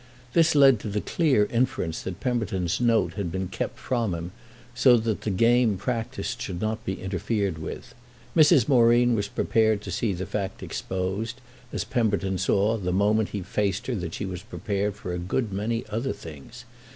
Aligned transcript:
This 0.33 0.55
led 0.55 0.79
to 0.79 0.89
the 0.89 0.99
clear 0.99 1.45
inference 1.51 2.01
that 2.01 2.19
Pemberton's 2.19 2.81
note 2.81 3.13
had 3.13 3.31
been 3.31 3.47
kept 3.49 3.77
from 3.77 4.15
him 4.15 4.31
so 4.73 4.97
that 4.97 5.21
the 5.21 5.29
game 5.29 5.77
practised 5.77 6.41
should 6.41 6.59
not 6.59 6.83
be 6.83 6.99
interfered 6.99 7.59
with. 7.59 7.93
Mrs. 8.35 8.67
Moreen 8.67 9.13
was 9.13 9.27
prepared 9.27 9.83
to 9.83 9.91
see 9.91 10.11
the 10.13 10.25
fact 10.25 10.63
exposed, 10.63 11.39
as 11.71 11.83
Pemberton 11.83 12.39
saw 12.39 12.77
the 12.79 12.91
moment 12.91 13.29
he 13.29 13.43
faced 13.43 13.85
her 13.85 13.93
that 13.93 14.15
she 14.15 14.25
was 14.25 14.41
prepared 14.41 14.95
for 14.95 15.13
a 15.13 15.19
good 15.19 15.53
many 15.53 15.85
other 15.91 16.13
things. 16.13 16.65